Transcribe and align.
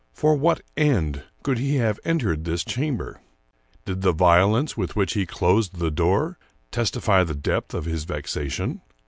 For 0.13 0.33
what 0.35 0.61
end 0.75 1.25
could 1.43 1.59
he 1.59 1.75
have 1.75 1.99
entered 2.03 2.43
this 2.43 2.63
chamber? 2.63 3.21
Did 3.85 4.01
the 4.01 4.13
vio 4.13 4.47
lence 4.47 4.75
with 4.75 4.95
which 4.95 5.13
he 5.13 5.27
closed 5.27 5.75
the 5.77 5.91
door 5.91 6.39
testify 6.71 7.23
the 7.23 7.35
depth 7.35 7.75
of 7.75 7.85
his 7.85 8.05
vexation? 8.05 8.81